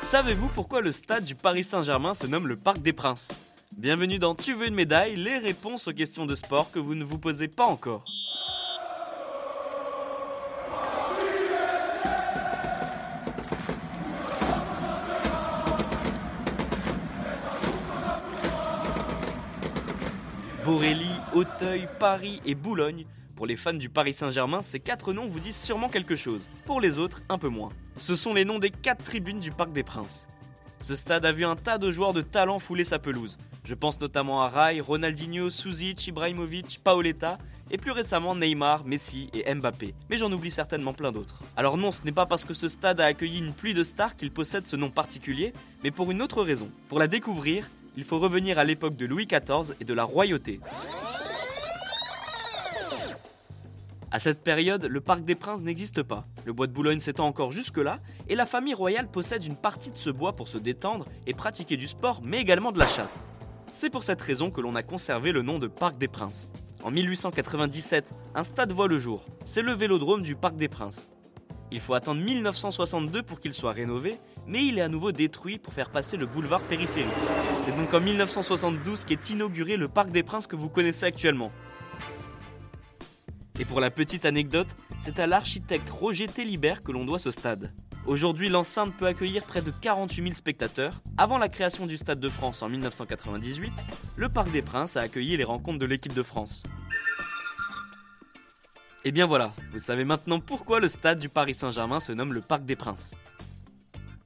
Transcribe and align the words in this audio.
Savez-vous 0.00 0.48
pourquoi 0.48 0.80
le 0.80 0.92
stade 0.92 1.24
du 1.24 1.34
Paris 1.34 1.64
Saint-Germain 1.64 2.14
se 2.14 2.26
nomme 2.26 2.46
le 2.46 2.56
Parc 2.56 2.78
des 2.78 2.92
Princes? 2.92 3.32
Bienvenue 3.76 4.18
dans 4.18 4.34
Tu 4.34 4.54
veux 4.54 4.68
une 4.68 4.74
médaille, 4.74 5.16
les 5.16 5.36
réponses 5.38 5.88
aux 5.88 5.92
questions 5.92 6.26
de 6.26 6.34
sport 6.34 6.70
que 6.70 6.78
vous 6.78 6.94
ne 6.94 7.04
vous 7.04 7.18
posez 7.18 7.48
pas 7.48 7.66
encore. 7.66 8.04
Borély, 20.64 21.10
Auteuil, 21.32 21.88
Paris 21.98 22.40
et 22.44 22.54
Boulogne. 22.54 23.06
Pour 23.36 23.44
les 23.44 23.56
fans 23.56 23.74
du 23.74 23.90
Paris 23.90 24.14
Saint-Germain, 24.14 24.62
ces 24.62 24.80
quatre 24.80 25.12
noms 25.12 25.26
vous 25.26 25.40
disent 25.40 25.60
sûrement 25.60 25.90
quelque 25.90 26.16
chose. 26.16 26.48
Pour 26.64 26.80
les 26.80 26.98
autres, 26.98 27.20
un 27.28 27.36
peu 27.36 27.48
moins. 27.48 27.68
Ce 28.00 28.16
sont 28.16 28.32
les 28.32 28.46
noms 28.46 28.58
des 28.58 28.70
quatre 28.70 29.04
tribunes 29.04 29.40
du 29.40 29.50
Parc 29.50 29.72
des 29.72 29.82
Princes. 29.82 30.26
Ce 30.80 30.94
stade 30.94 31.26
a 31.26 31.32
vu 31.32 31.44
un 31.44 31.54
tas 31.54 31.76
de 31.76 31.92
joueurs 31.92 32.14
de 32.14 32.22
talent 32.22 32.58
fouler 32.58 32.84
sa 32.84 32.98
pelouse. 32.98 33.36
Je 33.62 33.74
pense 33.74 34.00
notamment 34.00 34.40
à 34.40 34.48
Rai, 34.48 34.80
Ronaldinho, 34.80 35.50
Suzic, 35.50 36.06
Ibrahimovic, 36.06 36.80
Paoletta 36.82 37.36
et 37.70 37.76
plus 37.76 37.90
récemment 37.90 38.34
Neymar, 38.34 38.86
Messi 38.86 39.28
et 39.34 39.54
Mbappé. 39.54 39.94
Mais 40.08 40.16
j'en 40.16 40.32
oublie 40.32 40.50
certainement 40.50 40.94
plein 40.94 41.12
d'autres. 41.12 41.42
Alors 41.58 41.76
non, 41.76 41.92
ce 41.92 42.04
n'est 42.04 42.12
pas 42.12 42.24
parce 42.24 42.46
que 42.46 42.54
ce 42.54 42.68
stade 42.68 43.02
a 43.02 43.04
accueilli 43.04 43.40
une 43.40 43.52
pluie 43.52 43.74
de 43.74 43.82
stars 43.82 44.16
qu'il 44.16 44.30
possède 44.30 44.66
ce 44.66 44.76
nom 44.76 44.88
particulier, 44.88 45.52
mais 45.84 45.90
pour 45.90 46.10
une 46.10 46.22
autre 46.22 46.42
raison. 46.42 46.70
Pour 46.88 46.98
la 46.98 47.06
découvrir, 47.06 47.68
il 47.98 48.04
faut 48.04 48.18
revenir 48.18 48.58
à 48.58 48.64
l'époque 48.64 48.96
de 48.96 49.04
Louis 49.04 49.26
XIV 49.26 49.74
et 49.78 49.84
de 49.84 49.92
la 49.92 50.04
royauté. 50.04 50.58
À 54.12 54.20
cette 54.20 54.44
période, 54.44 54.84
le 54.84 55.00
Parc 55.00 55.24
des 55.24 55.34
Princes 55.34 55.62
n'existe 55.62 56.02
pas. 56.02 56.26
Le 56.44 56.52
bois 56.52 56.68
de 56.68 56.72
Boulogne 56.72 57.00
s'étend 57.00 57.26
encore 57.26 57.50
jusque-là, 57.50 57.98
et 58.28 58.36
la 58.36 58.46
famille 58.46 58.74
royale 58.74 59.10
possède 59.10 59.44
une 59.44 59.56
partie 59.56 59.90
de 59.90 59.96
ce 59.96 60.10
bois 60.10 60.36
pour 60.36 60.46
se 60.46 60.58
détendre 60.58 61.06
et 61.26 61.34
pratiquer 61.34 61.76
du 61.76 61.88
sport, 61.88 62.20
mais 62.22 62.40
également 62.40 62.70
de 62.70 62.78
la 62.78 62.86
chasse. 62.86 63.28
C'est 63.72 63.90
pour 63.90 64.04
cette 64.04 64.22
raison 64.22 64.50
que 64.50 64.60
l'on 64.60 64.76
a 64.76 64.84
conservé 64.84 65.32
le 65.32 65.42
nom 65.42 65.58
de 65.58 65.66
Parc 65.66 65.98
des 65.98 66.06
Princes. 66.06 66.52
En 66.84 66.92
1897, 66.92 68.14
un 68.36 68.42
stade 68.44 68.70
voit 68.70 68.86
le 68.86 69.00
jour. 69.00 69.26
C'est 69.42 69.62
le 69.62 69.72
vélodrome 69.72 70.22
du 70.22 70.36
Parc 70.36 70.56
des 70.56 70.68
Princes. 70.68 71.08
Il 71.72 71.80
faut 71.80 71.94
attendre 71.94 72.22
1962 72.22 73.24
pour 73.24 73.40
qu'il 73.40 73.54
soit 73.54 73.72
rénové, 73.72 74.18
mais 74.46 74.64
il 74.64 74.78
est 74.78 74.82
à 74.82 74.88
nouveau 74.88 75.10
détruit 75.10 75.58
pour 75.58 75.72
faire 75.72 75.90
passer 75.90 76.16
le 76.16 76.26
boulevard 76.26 76.62
périphérique. 76.62 77.10
C'est 77.62 77.74
donc 77.74 77.92
en 77.92 78.00
1972 78.00 79.04
qu'est 79.04 79.30
inauguré 79.30 79.76
le 79.76 79.88
Parc 79.88 80.10
des 80.10 80.22
Princes 80.22 80.46
que 80.46 80.54
vous 80.54 80.68
connaissez 80.68 81.06
actuellement. 81.06 81.50
Et 83.58 83.64
pour 83.64 83.80
la 83.80 83.90
petite 83.90 84.26
anecdote, 84.26 84.68
c'est 85.00 85.18
à 85.18 85.26
l'architecte 85.26 85.88
Roger 85.88 86.28
Télibert 86.28 86.82
que 86.82 86.92
l'on 86.92 87.04
doit 87.04 87.18
ce 87.18 87.30
stade. 87.30 87.72
Aujourd'hui, 88.06 88.48
l'enceinte 88.48 88.94
peut 88.96 89.06
accueillir 89.06 89.44
près 89.44 89.62
de 89.62 89.70
48 89.70 90.22
000 90.22 90.34
spectateurs. 90.34 91.00
Avant 91.16 91.38
la 91.38 91.48
création 91.48 91.86
du 91.86 91.96
Stade 91.96 92.20
de 92.20 92.28
France 92.28 92.62
en 92.62 92.68
1998, 92.68 93.72
le 94.14 94.28
Parc 94.28 94.52
des 94.52 94.62
Princes 94.62 94.96
a 94.96 95.00
accueilli 95.00 95.36
les 95.36 95.44
rencontres 95.44 95.78
de 95.78 95.86
l'équipe 95.86 96.14
de 96.14 96.22
France. 96.22 96.62
Et 99.04 99.10
bien 99.10 99.26
voilà, 99.26 99.52
vous 99.72 99.78
savez 99.78 100.04
maintenant 100.04 100.40
pourquoi 100.40 100.78
le 100.78 100.88
stade 100.88 101.18
du 101.18 101.28
Paris 101.28 101.54
Saint-Germain 101.54 102.00
se 102.00 102.12
nomme 102.12 102.32
le 102.32 102.40
Parc 102.40 102.64
des 102.64 102.76
Princes. 102.76 103.14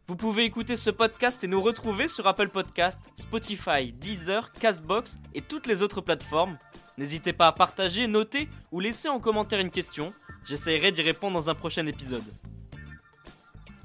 Vous 0.09 0.17
pouvez 0.17 0.45
écouter 0.45 0.77
ce 0.77 0.91
podcast 0.91 1.45
et 1.45 1.47
nous 1.47 1.61
retrouver 1.61 2.09
sur 2.09 2.27
Apple 2.27 2.49
Podcast, 2.49 3.05
Spotify, 3.17 3.93
Deezer, 3.93 4.53
Castbox 4.55 5.19
et 5.35 5.41
toutes 5.41 5.67
les 5.67 5.83
autres 5.83 6.01
plateformes. 6.01 6.59
N'hésitez 7.01 7.33
pas 7.33 7.47
à 7.47 7.53
partager, 7.53 8.07
noter 8.07 8.47
ou 8.73 8.79
laisser 8.79 9.09
en 9.09 9.21
commentaire 9.21 9.59
une 9.59 9.71
question. 9.71 10.13
J'essaierai 10.45 10.93
d'y 10.93 11.01
répondre 11.01 11.33
dans 11.33 11.49
un 11.49 11.55
prochain 11.55 11.87
épisode. 11.87 12.23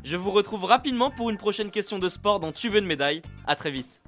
Je 0.03 0.17
vous 0.17 0.31
retrouve 0.31 0.65
rapidement 0.65 1.11
pour 1.11 1.29
une 1.29 1.37
prochaine 1.37 1.71
question 1.71 1.97
de 1.97 2.09
sport 2.09 2.41
dans 2.41 2.51
Tu 2.51 2.67
veux 2.67 2.79
une 2.79 2.85
médaille. 2.85 3.21
A 3.47 3.55
très 3.55 3.71
vite. 3.71 4.03